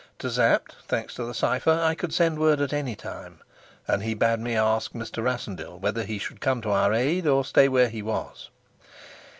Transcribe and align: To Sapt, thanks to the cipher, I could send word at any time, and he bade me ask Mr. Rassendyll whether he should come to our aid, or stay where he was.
To 0.17 0.31
Sapt, 0.31 0.77
thanks 0.87 1.13
to 1.13 1.25
the 1.25 1.35
cipher, 1.35 1.79
I 1.79 1.93
could 1.93 2.11
send 2.11 2.39
word 2.39 2.59
at 2.59 2.73
any 2.73 2.95
time, 2.95 3.39
and 3.87 4.01
he 4.01 4.15
bade 4.15 4.39
me 4.39 4.55
ask 4.55 4.93
Mr. 4.93 5.23
Rassendyll 5.23 5.77
whether 5.77 6.01
he 6.05 6.17
should 6.17 6.41
come 6.41 6.59
to 6.63 6.71
our 6.71 6.91
aid, 6.91 7.27
or 7.27 7.45
stay 7.45 7.67
where 7.67 7.87
he 7.87 8.01
was. 8.01 8.49